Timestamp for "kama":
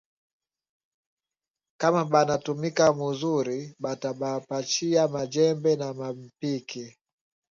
1.79-2.01